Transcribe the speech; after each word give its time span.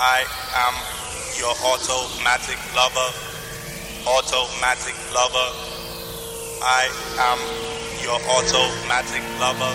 I 0.00 0.22
am 0.54 0.74
your 1.40 1.50
automatic 1.66 2.56
lover, 2.72 3.10
automatic 4.06 4.94
lover. 5.12 5.50
I 6.62 6.86
am 7.18 7.38
your 8.04 8.20
automatic 8.30 9.24
lover. 9.40 9.74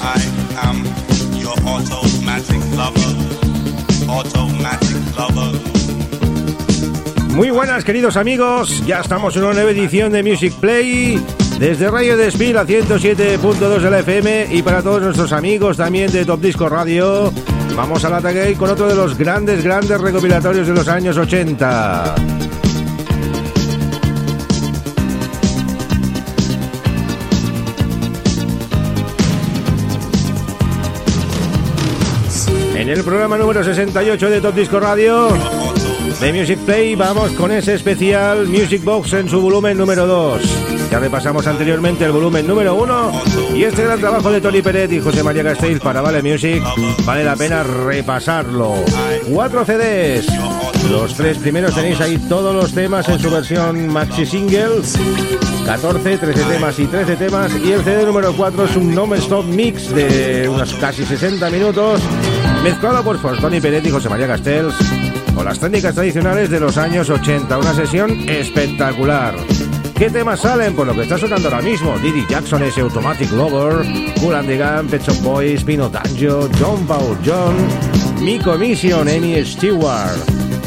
I 0.00 0.24
am 0.64 0.86
your 1.36 1.52
automatic 1.68 2.62
lover, 2.78 3.12
automatic 4.08 5.18
lover. 5.18 5.60
Muy 7.34 7.50
buenas 7.50 7.84
queridos 7.84 8.16
amigos, 8.16 8.86
ya 8.86 9.00
estamos 9.00 9.36
en 9.36 9.44
una 9.44 9.52
nueva 9.52 9.70
edición 9.72 10.12
de 10.12 10.22
Music 10.22 10.54
Play 10.54 11.22
desde 11.58 11.90
Radio 11.90 12.16
Despil 12.16 12.56
a 12.56 12.64
107.2 12.64 13.80
de 13.80 13.90
la 13.90 13.98
FM 13.98 14.48
y 14.50 14.62
para 14.62 14.82
todos 14.82 15.02
nuestros 15.02 15.32
amigos 15.32 15.76
también 15.76 16.10
de 16.12 16.24
Top 16.24 16.40
Disco 16.40 16.68
Radio, 16.68 17.32
vamos 17.76 18.04
al 18.04 18.14
ataque 18.14 18.54
con 18.54 18.70
otro 18.70 18.86
de 18.86 18.94
los 18.94 19.18
grandes, 19.18 19.64
grandes 19.64 20.00
recopilatorios 20.00 20.66
de 20.68 20.74
los 20.74 20.86
años 20.88 21.16
80. 21.16 22.14
En 32.76 32.88
el 32.88 33.02
programa 33.02 33.36
número 33.36 33.64
68 33.64 34.30
de 34.30 34.40
Top 34.40 34.54
Disco 34.54 34.78
Radio 34.78 35.67
de 36.20 36.32
Music 36.32 36.58
Play 36.60 36.94
vamos 36.94 37.30
con 37.32 37.52
ese 37.52 37.74
especial 37.74 38.46
Music 38.48 38.82
Box 38.82 39.12
en 39.12 39.28
su 39.28 39.40
volumen 39.40 39.76
número 39.76 40.06
2. 40.06 40.42
Ya 40.90 40.98
repasamos 40.98 41.46
anteriormente 41.46 42.04
el 42.04 42.12
volumen 42.12 42.46
número 42.46 42.74
uno 42.74 43.12
y 43.54 43.62
este 43.62 43.84
gran 43.84 44.00
trabajo 44.00 44.30
de 44.30 44.40
Tony 44.40 44.60
Peret 44.62 44.90
y 44.92 45.00
José 45.00 45.22
María 45.22 45.44
Castells 45.44 45.80
para 45.80 46.00
Vale 46.00 46.22
Music 46.22 46.62
vale 47.04 47.24
la 47.24 47.36
pena 47.36 47.62
repasarlo. 47.62 48.74
Cuatro 49.30 49.64
CDs. 49.64 50.26
Los 50.90 51.14
tres 51.14 51.38
primeros 51.38 51.74
tenéis 51.74 52.00
ahí 52.00 52.18
todos 52.28 52.54
los 52.54 52.72
temas 52.72 53.08
en 53.08 53.18
su 53.18 53.30
versión 53.30 53.88
maxi 53.88 54.26
single. 54.26 54.82
14, 55.68 56.16
13 56.16 56.44
temas 56.44 56.78
y 56.78 56.86
13 56.86 57.16
temas. 57.16 57.52
Y 57.62 57.72
el 57.72 57.84
CD 57.84 58.06
número 58.06 58.32
4 58.32 58.64
es 58.64 58.76
un 58.76 58.94
non-stop 58.94 59.44
mix 59.44 59.94
de 59.94 60.48
unos 60.48 60.72
casi 60.76 61.04
60 61.04 61.50
minutos, 61.50 62.00
mezclado 62.62 63.02
por 63.02 63.18
Tony 63.38 63.60
Peret 63.60 63.86
y 63.86 63.90
José 63.90 64.08
María 64.08 64.26
Castells 64.26 64.74
con 65.34 65.44
las 65.44 65.60
técnicas 65.60 65.94
tradicionales 65.94 66.50
de 66.50 66.58
los 66.58 66.76
años 66.76 67.08
80. 67.08 67.58
Una 67.58 67.72
sesión 67.72 68.28
espectacular. 68.28 69.36
¿Qué 69.96 70.10
temas 70.10 70.40
salen? 70.40 70.74
Por 70.74 70.86
lo 70.86 70.94
que 70.94 71.02
está 71.02 71.18
sonando 71.18 71.48
ahora 71.48 71.62
mismo. 71.62 71.96
Diddy 71.98 72.24
Jackson, 72.28 72.62
ese 72.62 72.80
Automatic 72.80 73.30
Lover, 73.32 73.84
the 73.86 74.58
Gun, 74.58 74.88
Pet 74.88 75.02
Shop 75.02 75.22
Boys, 75.22 75.62
Pino 75.64 75.88
Danjo, 75.88 76.48
John 76.58 76.86
Paul 76.86 77.16
John, 77.24 77.56
Miko 78.20 78.56
Mission, 78.56 79.08
Amy 79.08 79.44
Stewart, 79.44 80.18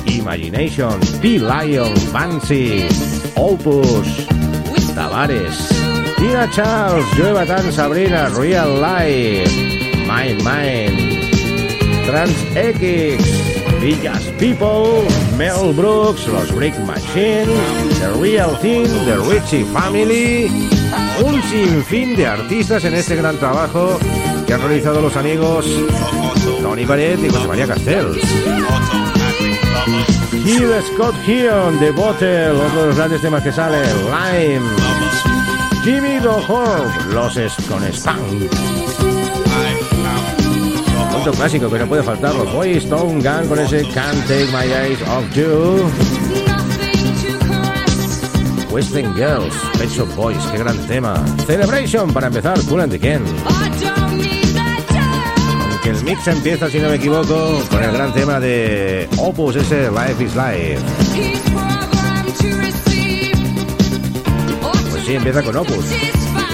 Imagination, 0.05 0.99
P-Lion, 1.21 1.95
Fancy, 2.11 2.87
Opus, 3.35 4.27
Tavares, 4.95 5.57
Tina 6.17 6.49
Charles, 6.51 7.05
Joe 7.17 7.33
Batan, 7.33 7.71
Sabrina, 7.71 8.29
Real 8.29 8.81
Life, 8.81 9.51
My 10.07 10.33
Mind, 10.43 11.00
Trans 12.11 12.35
X, 12.57 13.23
Villas 13.79 14.21
People, 14.37 15.07
Mel 15.37 15.71
Brooks, 15.73 16.27
Los 16.27 16.53
Brick 16.53 16.77
Machine, 16.79 17.47
The 18.01 18.11
Real 18.19 18.53
Thing, 18.59 18.85
The 19.05 19.15
Richie 19.29 19.63
Family, 19.71 20.47
un 21.23 21.41
sinfín 21.43 22.17
de 22.17 22.27
artistas 22.27 22.83
en 22.83 22.95
este 22.95 23.15
gran 23.15 23.37
trabajo 23.37 23.97
que 24.45 24.53
han 24.53 24.59
realizado 24.59 25.01
los 25.01 25.15
amigos 25.15 25.65
Tony 26.61 26.83
Barrett 26.83 27.23
y 27.23 27.29
José 27.29 27.47
María 27.47 27.67
Castells. 27.67 28.21
Gil 30.43 30.69
Scott 30.93 31.15
Heon, 31.25 31.79
The 31.79 31.91
Bottle, 31.91 32.53
los 32.75 32.97
grandes 32.97 33.21
temas 33.21 33.41
que 33.41 33.53
sale, 33.53 33.85
Lime, 33.85 34.67
Jimmy 35.85 36.19
Dohorn, 36.19 37.13
Los 37.13 37.39
con 37.69 37.85
Spam 41.21 41.35
clásico 41.35 41.69
que 41.69 41.77
no 41.77 41.85
puede 41.85 42.01
faltar, 42.01 42.33
los 42.33 42.51
Boys 42.51 42.77
Stone 42.77 43.21
Gun 43.21 43.47
con 43.47 43.59
ese 43.59 43.83
Can't 43.93 44.27
Take 44.27 44.47
My 44.47 44.65
Eyes 44.65 44.99
Off 45.03 45.35
You. 45.35 45.87
Western 48.71 49.13
Girls, 49.13 49.53
Pet 49.77 49.89
Shop 49.91 50.07
Boys, 50.15 50.43
qué 50.51 50.57
gran 50.57 50.75
tema. 50.87 51.13
Celebration 51.45 52.11
para 52.11 52.25
empezar, 52.25 52.59
Cool 52.67 52.81
and 52.81 52.91
the 52.91 52.99
Ken. 52.99 53.23
Aunque 55.69 55.89
el 55.89 56.03
mix 56.03 56.27
empieza, 56.27 56.69
si 56.71 56.79
no 56.79 56.89
me 56.89 56.95
equivoco, 56.95 57.61
con 57.69 57.83
el 57.83 57.91
gran 57.91 58.11
tema 58.13 58.39
de 58.39 59.07
Opus, 59.17 59.57
ese 59.57 59.91
Life 59.91 60.23
is 60.23 60.35
Life. 60.35 60.79
Pues 64.89 65.05
sí, 65.05 65.13
empieza 65.13 65.43
con 65.43 65.55
Opus. 65.55 65.85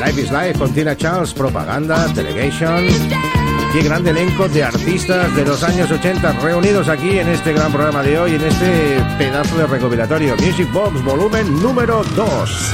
Life 0.05 0.21
is 0.21 0.29
Life 0.29 0.59
con 0.59 0.73
Tina 0.73 0.97
Charles, 0.97 1.33
Propaganda, 1.33 2.05
Delegation. 2.09 3.26
Qué 3.73 3.81
gran 3.81 4.07
elenco 4.07 4.47
de 4.47 4.63
artistas 4.63 5.35
de 5.35 5.45
los 5.45 5.61
años 5.63 5.91
80 5.91 6.33
reunidos 6.33 6.87
aquí 6.87 7.19
en 7.19 7.27
este 7.27 7.53
gran 7.53 7.71
programa 7.71 8.01
de 8.01 8.17
hoy, 8.17 8.35
en 8.35 8.41
este 8.41 9.03
pedazo 9.17 9.57
de 9.57 9.67
recopilatorio. 9.67 10.35
Music 10.37 10.71
Box, 10.71 11.03
volumen 11.03 11.61
número 11.61 12.01
2. 12.15 12.73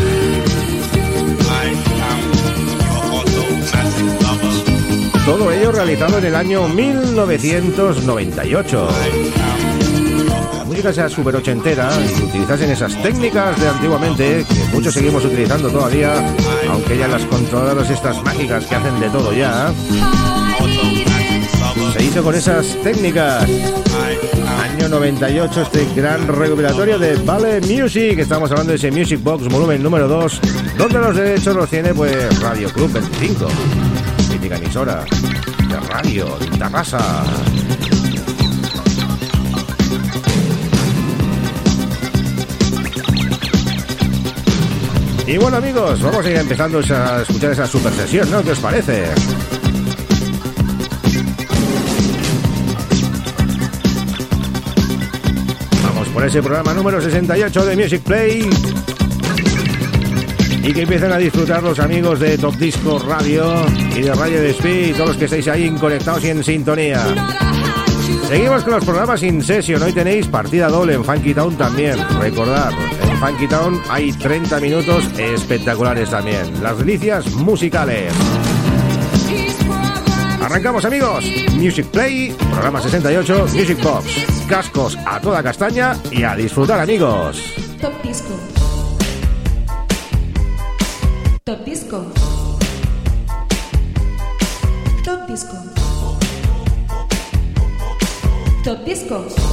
Todo 5.25 5.51
ello 5.51 5.71
realizado 5.71 6.19
en 6.19 6.25
el 6.25 6.35
año 6.35 6.67
1998 6.67 8.89
La 10.57 10.65
música 10.65 10.91
sea 10.91 11.07
súper 11.07 11.37
ochentera 11.37 11.89
y 12.01 12.23
utilizasen 12.23 12.69
esas 12.69 13.01
técnicas 13.01 13.57
de 13.59 13.69
antiguamente 13.69 14.45
que 14.47 14.63
muchos 14.73 14.93
seguimos 14.93 15.23
utilizando 15.23 15.69
todavía, 15.69 16.13
aunque 16.69 16.97
ya 16.97 17.07
las 17.07 17.23
controladoras 17.25 17.89
estas 17.89 18.21
mágicas 18.23 18.65
que 18.65 18.75
hacen 18.75 18.99
de 18.99 19.09
todo 19.09 19.31
ya 19.33 19.73
se 21.93 22.03
hizo 22.03 22.23
con 22.23 22.35
esas 22.35 22.65
técnicas. 22.83 23.49
Año 24.61 24.89
98, 24.89 25.61
este 25.61 25.87
gran 25.95 26.27
recuperatorio 26.27 26.99
de 26.99 27.15
Vale 27.17 27.61
Music. 27.61 28.19
Estamos 28.19 28.51
hablando 28.51 28.71
de 28.71 28.77
ese 28.77 28.91
Music 28.91 29.21
Box 29.21 29.47
volumen 29.47 29.81
número 29.81 30.07
2, 30.07 30.41
donde 30.77 30.99
los 30.99 31.15
derechos 31.15 31.55
los 31.55 31.69
tiene 31.69 31.93
pues 31.93 32.39
Radio 32.41 32.69
Club 32.69 32.91
25, 32.91 33.47
mítica 34.31 34.57
emisora 34.57 35.05
de 35.67 35.79
radio, 35.79 36.37
de 36.57 36.69
raza. 36.69 37.23
Y 45.25 45.37
bueno 45.37 45.57
amigos, 45.57 46.01
vamos 46.01 46.25
a 46.25 46.29
ir 46.29 46.37
empezando 46.37 46.79
a 46.79 47.21
escuchar 47.21 47.51
esa 47.51 47.65
super 47.65 47.93
sesión, 47.93 48.29
¿no? 48.29 48.43
¿Qué 48.43 48.51
os 48.51 48.59
parece? 48.59 49.05
Ese 56.27 56.41
programa 56.41 56.73
número 56.73 57.01
68 57.01 57.65
de 57.65 57.75
Music 57.75 58.01
Play. 58.01 58.49
Y 60.63 60.73
que 60.73 60.81
empiecen 60.83 61.11
a 61.11 61.17
disfrutar 61.17 61.61
los 61.61 61.79
amigos 61.79 62.19
de 62.19 62.37
Top 62.37 62.55
Disco 62.55 62.99
Radio 62.99 63.65
y 63.95 64.01
de 64.01 64.13
Radio 64.13 64.41
Despí 64.41 64.89
y 64.89 64.93
todos 64.93 65.09
los 65.09 65.17
que 65.17 65.25
estáis 65.25 65.47
ahí 65.49 65.69
conectados 65.71 66.23
y 66.23 66.29
en 66.29 66.43
sintonía. 66.43 67.03
Seguimos 68.27 68.63
con 68.63 68.73
los 68.73 68.85
programas 68.85 69.21
In 69.23 69.43
Session. 69.43 69.81
Hoy 69.81 69.91
tenéis 69.91 70.27
partida 70.27 70.69
doble 70.69 70.93
en 70.93 71.03
Funky 71.03 71.33
Town 71.33 71.57
también. 71.57 71.97
Recordad, 72.19 72.71
en 73.01 73.17
Funky 73.17 73.47
Town 73.47 73.81
hay 73.89 74.13
30 74.13 74.59
minutos 74.61 75.03
espectaculares 75.17 76.09
también. 76.09 76.63
Las 76.63 76.77
delicias 76.77 77.29
musicales. 77.33 78.13
Arrancamos 80.53 80.85
amigos. 80.85 81.25
Music 81.53 81.87
Play, 81.87 82.31
programa 82.51 82.79
68, 82.79 83.47
Music 83.55 83.81
Box 83.81 84.23
cascos 84.47 84.95
a 85.03 85.19
toda 85.19 85.41
castaña 85.41 85.97
y 86.11 86.21
a 86.21 86.35
disfrutar 86.35 86.79
amigos. 86.79 87.41
Top 87.81 87.91
Disco. 88.03 88.35
Top 91.43 91.65
Disco. 91.65 92.05
Top 95.03 95.27
Disco. 95.27 95.57
Top 98.63 98.85
Disco. 98.85 99.52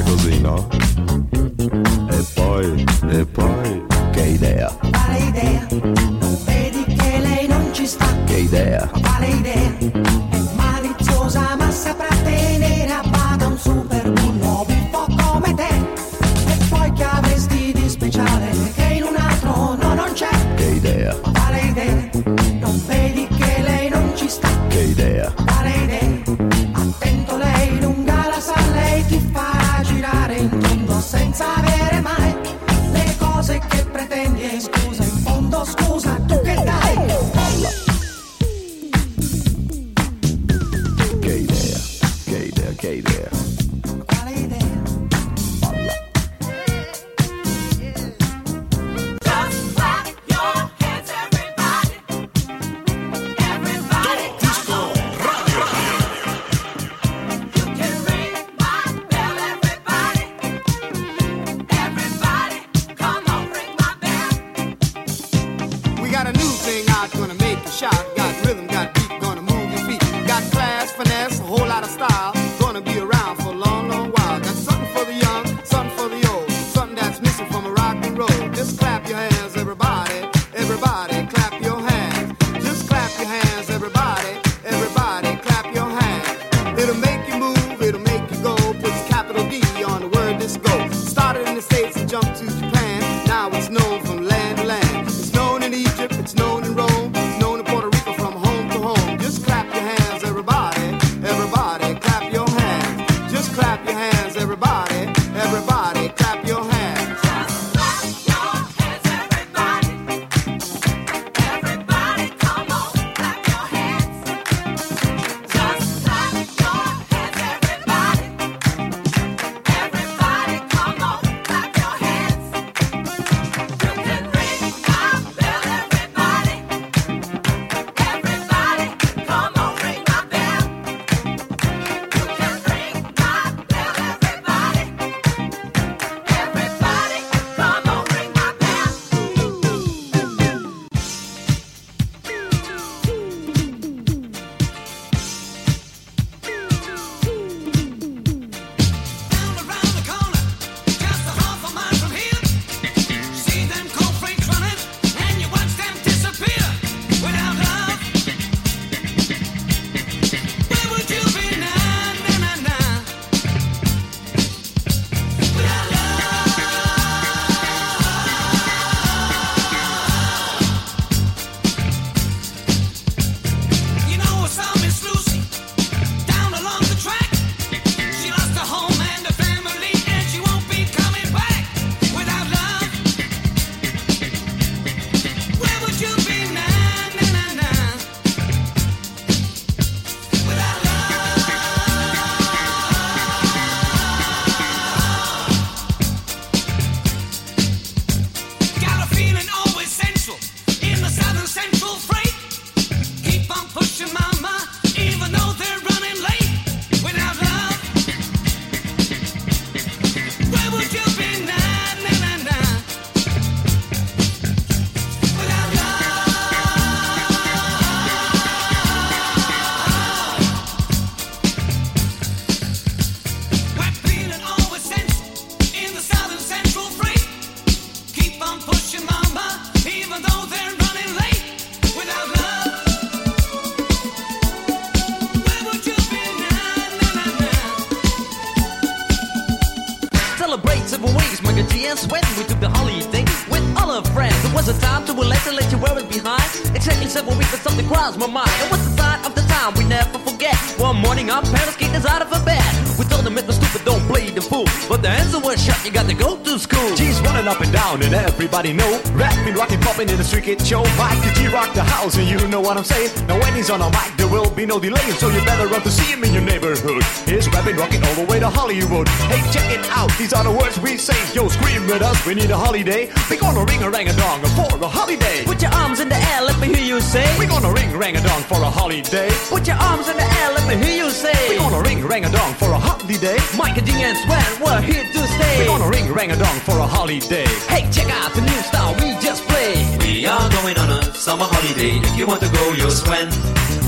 audience 241.71 242.05
when 242.07 242.21
we 242.37 242.43
took 242.43 242.59
the 242.59 242.67
holiday 242.67 243.23
with 243.49 243.80
it 243.91 244.07
of 244.07 244.13
friends. 244.13 244.53
Was 244.53 244.69
a 244.69 244.79
time 244.79 245.05
to 245.07 245.11
elect 245.11 245.47
and 245.47 245.55
let 245.57 245.69
you 245.69 245.77
wear 245.77 245.97
it 245.99 246.07
behind. 246.07 246.47
taken 246.79 247.09
several 247.09 247.35
weeks, 247.35 247.51
but 247.51 247.59
something 247.59 247.85
crossed 247.87 248.17
my 248.17 248.27
mind. 248.27 248.49
It 248.63 248.71
was 248.71 248.79
the 248.87 248.95
sign 249.01 249.19
of 249.25 249.35
the 249.35 249.41
time 249.41 249.73
we 249.75 249.83
never 249.83 250.17
forget. 250.19 250.55
One 250.79 250.95
morning, 250.95 251.29
our 251.29 251.41
parents 251.41 251.75
kicked 251.75 251.95
us 251.95 252.05
out 252.05 252.21
of 252.21 252.31
a 252.31 252.39
bed. 252.45 252.63
We 252.97 253.03
told 253.05 253.25
them 253.25 253.37
it 253.37 253.45
was 253.45 253.57
stupid, 253.57 253.83
don't 253.83 254.01
play 254.07 254.29
the 254.29 254.41
fool. 254.41 254.65
But 254.87 255.01
the 255.01 255.09
answer 255.09 255.39
was 255.39 255.63
shut, 255.63 255.83
you 255.83 255.91
got 255.91 256.07
to 256.07 256.13
go 256.13 256.37
to 256.37 256.57
school. 256.57 256.95
G's 256.95 257.19
running 257.21 257.47
up 257.47 257.59
and 257.59 257.71
down, 257.73 258.01
and 258.01 258.13
everybody 258.13 258.71
know. 258.71 259.01
Rapping, 259.11 259.55
rocking, 259.55 259.81
popping 259.81 260.07
in 260.07 260.17
the 260.17 260.23
street 260.23 260.45
kid 260.45 260.61
show. 260.61 260.83
Mike 260.95 261.19
the 261.25 261.31
G 261.35 261.47
rock 261.49 261.73
the 261.73 261.83
house, 261.83 262.15
and 262.15 262.27
you 262.27 262.39
know 262.47 262.61
what 262.61 262.77
I'm 262.77 262.85
saying. 262.85 263.11
Now 263.27 263.39
when 263.39 263.53
he's 263.53 263.69
on 263.69 263.81
a 263.81 263.89
mic, 263.89 264.15
there 264.15 264.29
will 264.29 264.49
be 264.51 264.65
no 264.65 264.79
delay, 264.79 265.07
so 265.19 265.27
you 265.27 265.43
better 265.43 265.67
run 265.67 265.81
to 265.81 265.91
see 265.91 266.13
him 266.13 266.23
in 266.23 266.31
your 266.31 266.43
neighborhood. 266.43 267.03
He's 267.27 267.49
rapping, 267.49 267.75
rocking 267.75 268.03
all 268.05 268.15
the 268.15 268.25
way 268.25 268.39
to 268.39 268.49
Hollywood. 268.49 269.09
Hey, 269.27 269.41
check 269.51 269.67
it 269.69 269.83
out, 269.91 270.11
these 270.17 270.31
are 270.31 270.43
the 270.43 270.51
words 270.51 270.79
we 270.79 270.97
say. 270.97 271.19
Yo, 271.35 271.49
scream 271.49 271.85
with 271.87 272.01
us, 272.01 272.25
we 272.25 272.35
need 272.35 272.51
a 272.51 272.57
holiday. 272.57 273.11
We're 273.29 273.39
gonna 273.39 273.65
ring 273.81 273.87
a 273.87 273.97
rang 273.97 274.07
a 274.09 274.13
dong 274.13 274.41
for 274.53 274.77
a 274.83 274.87
holiday 274.87 275.43
Put 275.43 275.61
your 275.61 275.71
arms 275.71 275.99
in 275.99 276.09
the 276.09 276.15
air, 276.15 276.41
let 276.43 276.59
me 276.59 276.67
hear 276.67 276.85
you 276.85 277.01
say. 277.01 277.25
We're 277.39 277.49
gonna 277.49 277.71
ring 277.73 277.97
rang 277.97 278.15
a 278.15 278.21
dong 278.21 278.43
for 278.43 278.61
a 278.61 278.69
holiday 278.69 279.29
Put 279.49 279.65
your 279.65 279.77
arms 279.77 280.07
in 280.07 280.17
the 280.17 280.23
air, 280.23 280.49
let 280.53 280.67
me 280.69 280.75
hear 280.85 281.05
you 281.05 281.09
say. 281.09 281.33
We 281.49 281.57
say. 281.57 281.57
gonna 281.57 281.81
ring 281.81 282.05
rang 282.05 282.25
a 282.25 282.31
dong 282.31 282.53
for 282.53 282.71
a 282.71 282.77
holiday 282.77 283.37
Mike 283.57 283.77
and 283.77 283.87
G 283.87 283.93
and 284.03 284.17
Sven, 284.17 284.61
we're 284.61 284.81
here 284.81 285.03
to 285.03 285.21
stay. 285.27 285.57
We're 285.59 285.73
gonna 285.73 285.89
ring 285.89 286.13
rang 286.13 286.29
a 286.31 286.37
dong 286.37 286.59
for 286.61 286.77
a 286.77 286.85
holiday 286.85 287.45
Hey, 287.73 287.89
check 287.91 288.09
out 288.21 288.33
the 288.35 288.41
new 288.41 288.61
style 288.69 288.93
we 289.01 289.17
just 289.17 289.47
played. 289.47 290.03
We 290.03 290.25
are 290.27 290.49
going 290.61 290.77
on 290.77 290.89
a 290.91 291.13
summer 291.15 291.45
holiday. 291.45 291.97
If 291.97 292.17
you 292.17 292.27
want 292.27 292.41
to 292.41 292.49
go, 292.49 292.73
you'll 292.73 292.91
swim. 292.91 293.29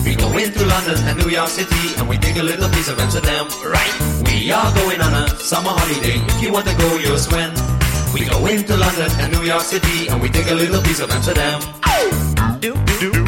We 0.05 0.15
go 0.15 0.29
into 0.37 0.65
London 0.65 0.97
and 1.05 1.19
New 1.21 1.29
York 1.29 1.49
City 1.49 1.93
and 1.97 2.09
we 2.09 2.17
take 2.17 2.37
a 2.37 2.43
little 2.43 2.69
piece 2.69 2.89
of 2.89 2.97
Amsterdam, 2.99 3.45
right? 3.61 3.93
We 4.25 4.51
are 4.51 4.73
going 4.73 5.01
on 5.01 5.13
a 5.13 5.29
summer 5.37 5.69
holiday. 5.69 6.17
If 6.33 6.41
you 6.41 6.51
want 6.51 6.65
to 6.67 6.75
go, 6.75 6.97
you'll 6.97 7.19
swim. 7.19 7.72
We 8.13 8.25
go 8.25 8.45
into 8.45 8.77
London 8.77 9.09
and 9.19 9.33
New 9.33 9.43
York 9.43 9.63
City 9.63 10.07
and 10.07 10.21
we 10.21 10.29
take 10.29 10.49
a 10.51 10.53
little 10.53 10.81
piece 10.83 10.99
of 10.99 11.09
Amsterdam. 11.09 11.61
Do, 12.59 12.73
do, 12.99 13.11
do, 13.11 13.22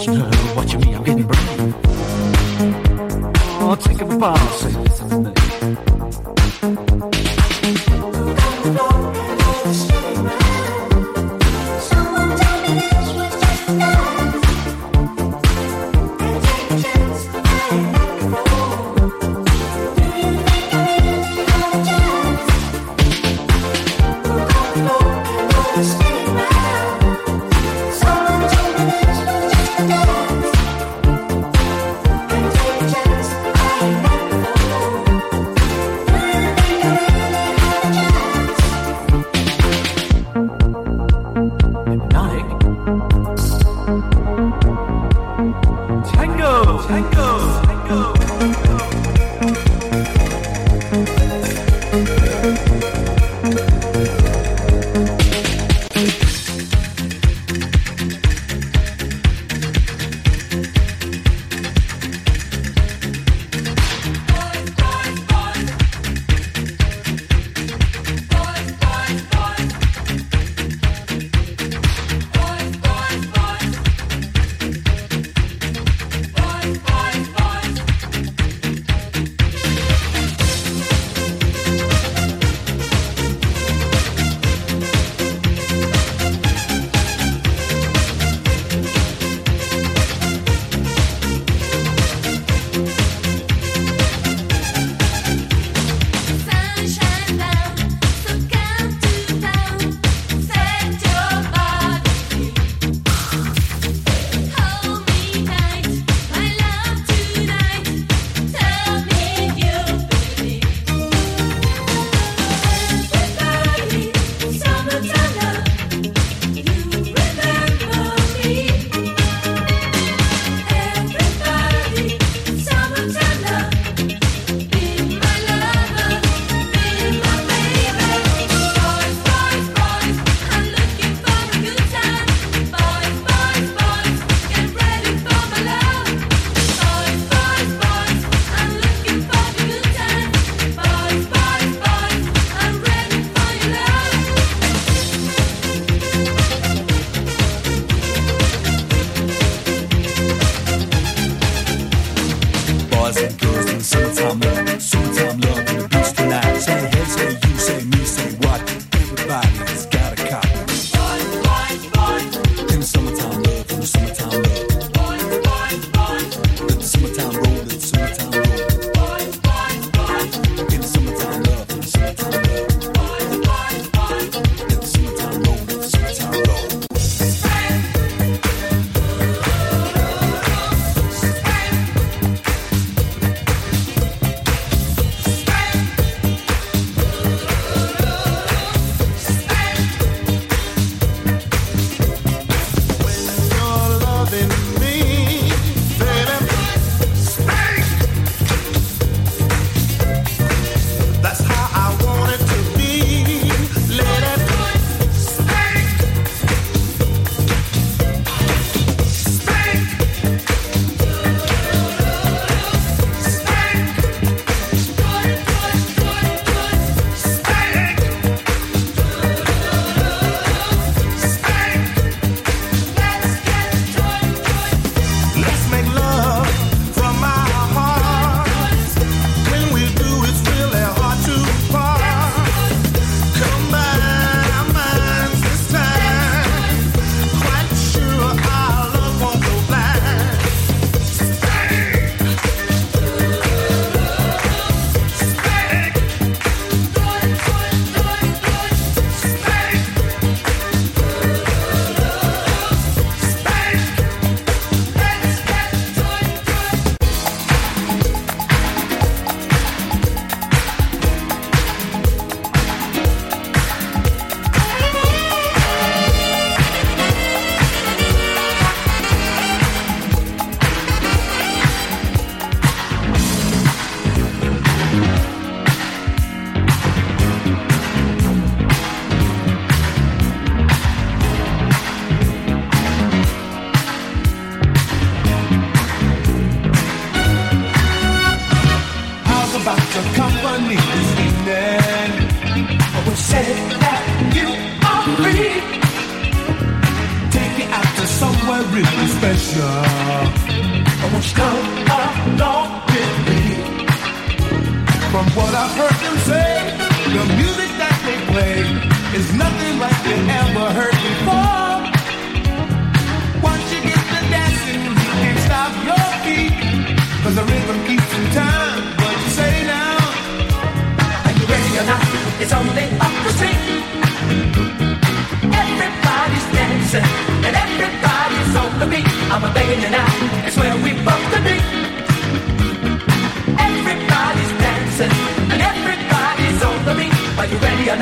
Watching 0.00 0.80
me, 0.80 0.94
I'm 0.94 1.04
getting 1.04 1.26
brave. 1.26 1.74
Oh, 3.60 3.76
take 3.78 4.00
a 4.00 4.06
bow, 4.06 5.39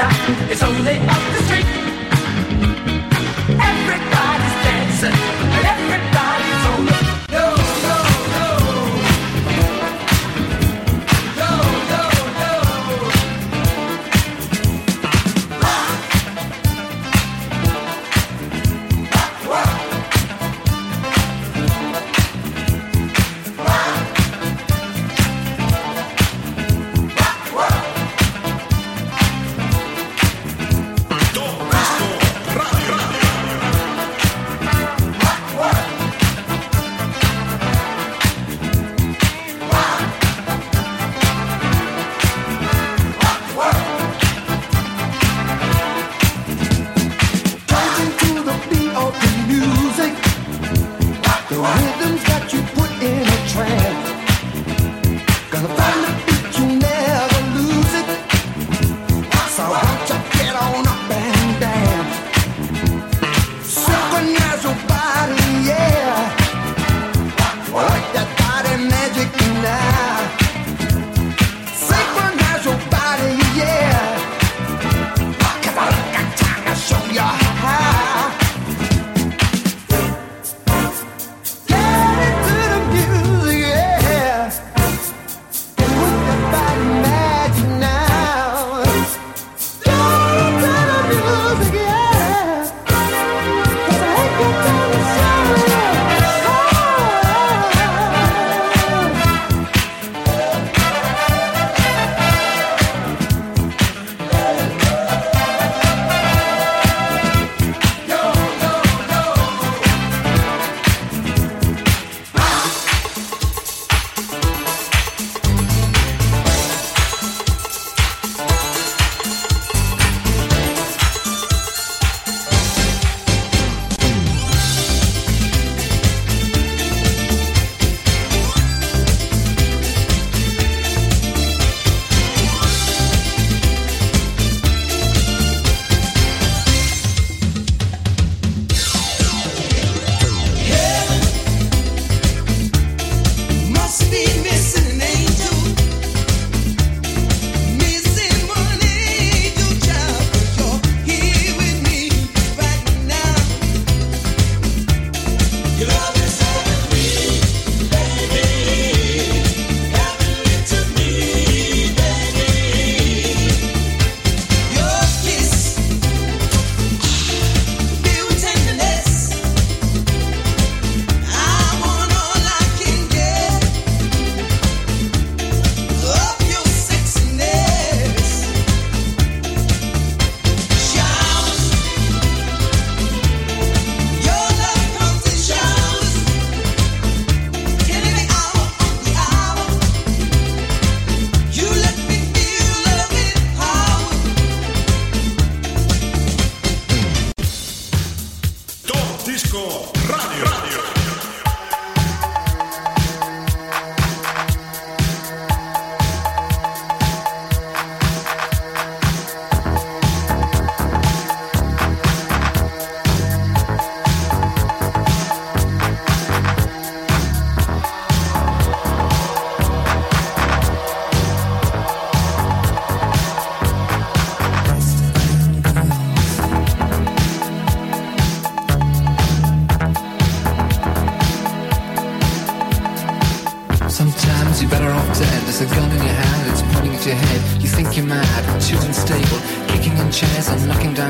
It's 0.01 0.63
only 0.63 0.97
up 0.99 1.23
the 1.35 1.43
street. 1.43 1.67
Everybody's 3.59 4.57
dancing. 4.63 5.48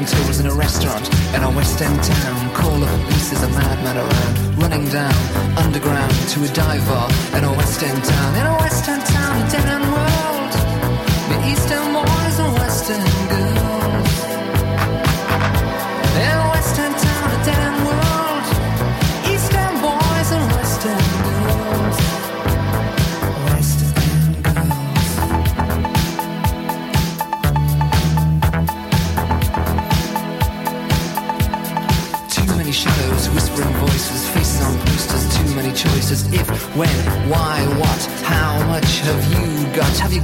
man 0.00 0.40
in 0.40 0.46
a 0.46 0.54
restaurant 0.54 1.08
in 1.34 1.42
a 1.42 1.50
West 1.50 1.80
End 1.80 2.02
town. 2.02 2.54
Call 2.54 2.82
of 2.82 2.88
police 3.04 3.32
is 3.32 3.42
a 3.42 3.48
madman 3.48 3.96
around, 3.96 4.62
running 4.62 4.84
down 4.90 5.14
underground 5.56 6.12
to 6.30 6.44
a 6.44 6.48
dive 6.48 6.84
bar 6.86 7.10
in 7.36 7.44
a 7.44 7.52
West 7.52 7.82
End 7.82 8.04
town. 8.04 8.34
In 8.36 8.46
a 8.46 8.56
West 8.58 8.88
End 8.88 9.04
town, 9.06 9.42
a 9.42 9.50
dead 9.50 9.68
end 9.68 9.86
world. 9.90 10.52
The 11.30 11.50
East 11.50 11.70
End 11.70 11.87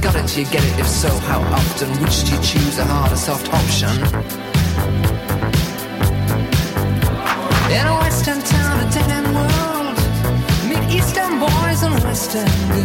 got? 0.05 0.15
It? 0.15 0.37
You 0.37 0.45
get 0.45 0.63
it? 0.63 0.79
If 0.79 0.87
so, 0.87 1.09
how 1.29 1.41
often? 1.41 1.89
Which 2.01 2.23
do 2.25 2.35
you 2.35 2.41
choose, 2.41 2.77
a 2.77 2.85
hard 2.85 3.11
or 3.11 3.15
soft 3.15 3.47
option? 3.51 3.89
In 7.77 7.85
a 7.87 7.95
western 8.03 8.41
town, 8.41 8.75
a 8.85 8.91
dead 8.91 9.09
end 9.17 9.29
world, 9.37 9.97
meet 10.69 10.85
eastern 10.97 11.39
boys 11.39 11.81
and 11.83 11.95
western 12.03 12.51
girls. 12.69 12.84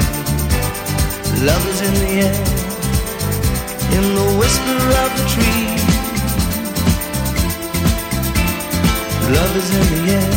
Love 1.43 1.65
is 1.69 1.81
in 1.81 1.93
the 1.95 2.09
air, 2.21 2.35
in 3.97 4.05
the 4.13 4.27
whisper 4.37 4.77
of 5.01 5.09
the 5.17 5.25
tree. 5.33 5.65
Love 9.33 9.55
is 9.57 9.69
in 9.73 9.85
the 9.95 10.01
air, 10.11 10.30